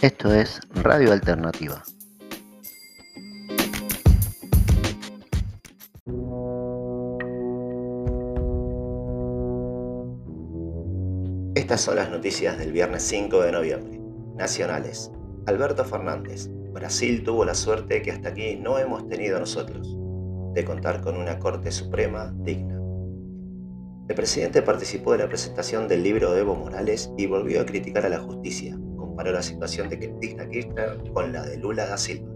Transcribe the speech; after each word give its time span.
Esto 0.00 0.32
es 0.32 0.60
Radio 0.74 1.10
Alternativa. 1.12 1.82
Estas 11.56 11.80
son 11.80 11.96
las 11.96 12.10
noticias 12.12 12.56
del 12.58 12.70
viernes 12.70 13.02
5 13.02 13.42
de 13.42 13.50
noviembre. 13.50 14.00
Nacionales. 14.36 15.10
Alberto 15.46 15.84
Fernández. 15.84 16.48
Brasil 16.72 17.24
tuvo 17.24 17.44
la 17.44 17.54
suerte 17.54 18.00
que 18.00 18.12
hasta 18.12 18.28
aquí 18.28 18.54
no 18.54 18.78
hemos 18.78 19.08
tenido 19.08 19.40
nosotros, 19.40 19.98
de 20.54 20.64
contar 20.64 21.00
con 21.00 21.16
una 21.16 21.40
Corte 21.40 21.72
Suprema 21.72 22.32
digna. 22.36 22.80
El 24.08 24.14
presidente 24.14 24.62
participó 24.62 25.10
de 25.10 25.18
la 25.18 25.28
presentación 25.28 25.88
del 25.88 26.04
libro 26.04 26.30
de 26.30 26.42
Evo 26.42 26.54
Morales 26.54 27.10
y 27.18 27.26
volvió 27.26 27.62
a 27.62 27.66
criticar 27.66 28.06
a 28.06 28.10
la 28.10 28.20
justicia. 28.20 28.78
Comparó 29.18 29.34
la 29.34 29.42
situación 29.42 29.88
de 29.88 29.98
Cristina 29.98 30.48
Kirchner 30.48 30.96
con 31.12 31.32
la 31.32 31.42
de 31.44 31.56
Lula 31.56 31.88
da 31.88 31.98
Silva. 31.98 32.30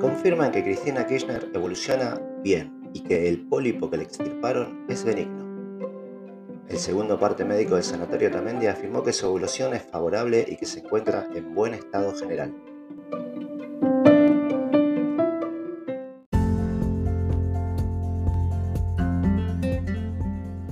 Confirman 0.00 0.50
que 0.50 0.64
Cristina 0.64 1.06
Kirchner 1.06 1.52
evoluciona 1.54 2.20
bien 2.42 2.90
y 2.94 3.04
que 3.04 3.28
el 3.28 3.46
pólipo 3.46 3.88
que 3.88 3.98
le 3.98 4.02
extirparon 4.02 4.86
es 4.88 5.04
benigno. 5.04 5.46
El 6.68 6.78
segundo 6.78 7.16
parte 7.20 7.44
médico 7.44 7.76
del 7.76 7.84
Sanatorio 7.84 8.28
Tamendi 8.28 8.66
afirmó 8.66 9.04
que 9.04 9.12
su 9.12 9.26
evolución 9.26 9.72
es 9.72 9.84
favorable 9.84 10.44
y 10.48 10.56
que 10.56 10.66
se 10.66 10.80
encuentra 10.80 11.28
en 11.32 11.54
buen 11.54 11.74
estado 11.74 12.12
general. 12.12 12.52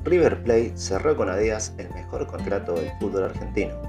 River 0.08 0.42
Plate 0.42 0.72
cerró 0.74 1.16
con 1.16 1.28
Adidas 1.28 1.74
el 1.78 1.90
mejor 1.90 2.26
contrato 2.26 2.74
del 2.74 2.90
fútbol 2.98 3.24
argentino. 3.24 3.80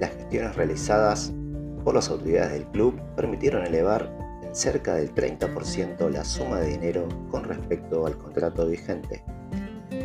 Las 0.00 0.10
gestiones 0.12 0.56
realizadas 0.56 1.32
por 1.84 1.94
las 1.94 2.08
autoridades 2.08 2.52
del 2.52 2.66
club 2.66 3.00
permitieron 3.16 3.66
elevar 3.66 4.10
en 4.42 4.54
cerca 4.54 4.94
del 4.94 5.14
30% 5.14 6.08
la 6.10 6.24
suma 6.24 6.60
de 6.60 6.68
dinero 6.68 7.08
con 7.30 7.44
respecto 7.44 8.06
al 8.06 8.16
contrato 8.16 8.66
vigente 8.66 9.22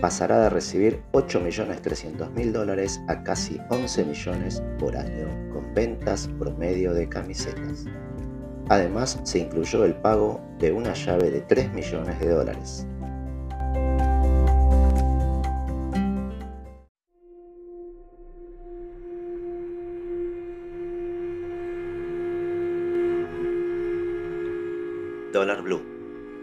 pasará 0.01 0.41
de 0.41 0.49
recibir 0.49 1.01
8.300.000 1.13 2.51
dólares 2.51 3.01
a 3.07 3.23
casi 3.23 3.59
11 3.69 4.05
millones 4.05 4.63
por 4.77 4.95
año 4.95 5.27
con 5.51 5.73
ventas 5.73 6.29
promedio 6.39 6.93
de 6.93 7.07
camisetas. 7.07 7.85
Además, 8.69 9.19
se 9.23 9.39
incluyó 9.39 9.85
el 9.85 9.95
pago 9.95 10.41
de 10.59 10.71
una 10.71 10.93
llave 10.93 11.29
de 11.29 11.41
3 11.41 11.73
millones 11.73 12.19
de 12.19 12.29
dólares. 12.29 12.87
Blue 25.43 25.81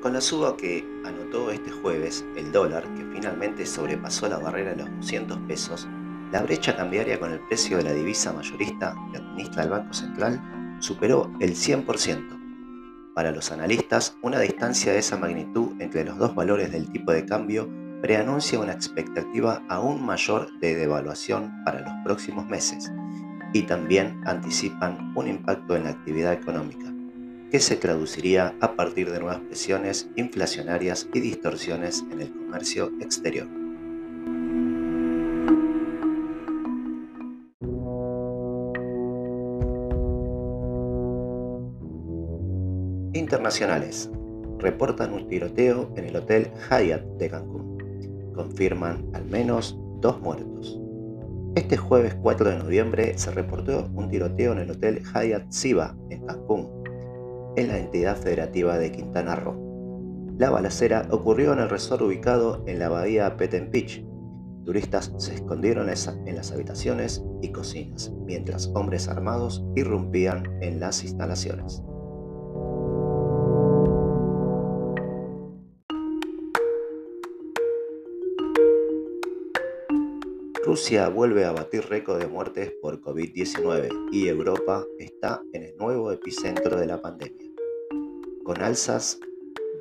con 0.03 0.12
la 0.12 0.21
suba 0.21 0.55
que 0.57 0.85
anotó 1.05 1.51
este 1.51 1.71
jueves 1.71 2.27
el 2.37 2.53
dólar, 2.53 2.83
que 2.95 3.05
finalmente 3.15 3.65
sobrepasó 3.65 4.29
la 4.29 4.39
barrera 4.39 4.73
de 4.73 4.83
los 4.83 4.91
200 4.97 5.39
pesos, 5.48 5.89
la 6.31 6.43
brecha 6.43 6.77
cambiaria 6.77 7.19
con 7.19 7.33
el 7.33 7.41
precio 7.47 7.79
de 7.79 7.85
la 7.85 7.93
divisa 7.95 8.33
mayorista 8.33 8.95
que 9.11 9.19
administra 9.19 9.63
el 9.63 9.70
Banco 9.70 9.95
Central 9.95 10.43
superó 10.81 11.33
el 11.41 11.53
100%. 11.53 13.15
Para 13.15 13.31
los 13.31 13.51
analistas, 13.53 14.17
una 14.20 14.41
distancia 14.41 14.93
de 14.93 14.98
esa 14.98 15.17
magnitud 15.17 15.69
entre 15.81 16.05
los 16.05 16.19
dos 16.19 16.35
valores 16.35 16.70
del 16.73 16.91
tipo 16.91 17.13
de 17.13 17.25
cambio 17.25 17.70
preanuncia 18.02 18.58
una 18.58 18.73
expectativa 18.73 19.63
aún 19.69 20.05
mayor 20.05 20.51
de 20.58 20.75
devaluación 20.75 21.63
para 21.64 21.81
los 21.81 21.92
próximos 22.05 22.47
meses 22.47 22.92
y 23.55 23.63
también 23.63 24.20
anticipan 24.27 25.13
un 25.14 25.29
impacto 25.29 25.77
en 25.77 25.85
la 25.85 25.91
actividad 25.91 26.33
económica 26.33 26.92
que 27.52 27.61
se 27.61 27.77
traduciría 27.77 28.57
a 28.63 28.77
partir 28.77 29.13
de 29.13 29.20
nuevas 29.20 29.40
presiones 29.40 30.08
inflacionarias 30.17 31.07
y 31.13 31.20
distorsiones 31.20 32.02
en 32.11 32.23
el 32.23 32.33
comercio 32.33 32.90
exterior. 32.98 33.46
Internacionales. 43.13 44.11
Reportan 44.58 45.13
un 45.13 45.29
tiroteo 45.29 45.92
en 45.96 46.07
el 46.07 46.17
Hotel 46.17 46.51
Hyatt 46.70 47.05
de 47.19 47.29
Cancún. 47.29 48.33
Confirman 48.34 49.11
al 49.13 49.27
menos 49.27 49.79
dos 50.01 50.19
muertos. 50.23 50.80
Este 51.55 51.77
jueves 51.77 52.14
4 52.14 52.48
de 52.48 52.58
noviembre 52.61 53.19
se 53.19 53.30
reportó 53.30 53.90
un 53.92 54.08
tiroteo 54.08 54.52
en 54.52 54.61
el 54.61 54.70
Hotel 54.70 55.02
Hyatt 55.02 55.51
Siva 55.51 55.95
en 56.08 56.24
Cancún, 56.24 56.82
en 57.57 57.68
la 57.68 57.79
entidad 57.79 58.17
federativa 58.17 58.79
de 58.79 58.92
Quintana 58.92 59.36
Roo. 59.36 60.35
La 60.39 60.51
balacera 60.51 61.07
ocurrió 61.11 61.52
en 61.52 61.61
el 61.61 61.68
resort 61.68 62.02
ubicado 62.02 62.64
en 62.67 62.79
la 62.79 62.89
bahía 62.89 63.36
Petempich. 63.36 64.05
Turistas 64.64 65.13
se 65.18 65.35
escondieron 65.35 65.89
en 65.89 66.36
las 66.36 66.52
habitaciones 66.52 67.23
y 67.42 67.52
cocinas, 67.52 68.13
mientras 68.24 68.68
hombres 68.74 69.08
armados 69.08 69.64
irrumpían 69.77 70.45
en 70.63 70.80
las 70.80 71.05
instalaciones. 71.05 71.83
Rusia 80.72 81.10
vuelve 81.10 81.44
a 81.44 81.52
batir 81.52 81.84
récord 81.90 82.18
de 82.18 82.27
muertes 82.27 82.72
por 82.80 82.98
COVID-19 83.02 84.08
y 84.10 84.28
Europa 84.28 84.86
está 84.98 85.42
en 85.52 85.64
el 85.64 85.77
nuevo 85.77 86.10
epicentro 86.10 86.80
de 86.80 86.86
la 86.86 87.02
pandemia. 87.02 87.50
Con 88.42 88.62
alzas 88.62 89.20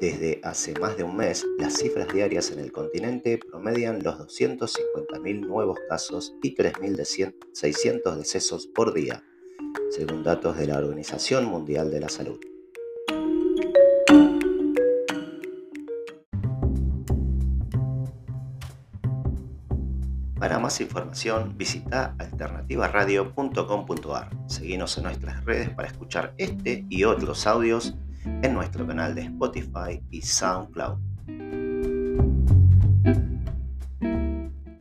desde 0.02 0.42
hace 0.44 0.78
más 0.82 0.98
de 0.98 1.06
un 1.06 1.16
mes, 1.16 1.48
las 1.58 1.78
cifras 1.78 2.14
diarias 2.14 2.52
en 2.52 2.60
el 2.60 2.74
continente 2.74 3.38
promedian 3.38 4.04
los 4.04 4.16
250.000 4.16 5.40
nuevos 5.40 5.80
casos 5.88 6.36
y 6.44 6.56
3.600 6.58 8.18
decesos 8.18 8.68
por 8.68 8.94
día, 8.94 9.24
según 9.92 10.26
datos 10.26 10.58
de 10.58 10.68
la 10.68 10.78
Organización 10.78 11.46
Mundial 11.46 11.90
de 11.90 12.02
la 12.02 12.10
Salud. 12.10 12.51
Para 20.42 20.58
más 20.58 20.82
información 20.82 21.56
visita 21.56 22.16
alternativaradio.com.ar. 22.18 24.30
Seguimos 24.48 24.98
en 24.98 25.04
nuestras 25.04 25.46
redes 25.46 25.70
para 25.70 25.88
escuchar 25.88 26.34
este 26.40 26.84
y 26.90 27.04
otros 27.04 27.46
audios 27.46 27.94
en 28.26 28.56
nuestro 28.56 28.88
canal 28.88 29.14
de 29.14 29.22
Spotify 29.22 30.02
y 30.10 30.24
SoundCloud. 30.24 31.11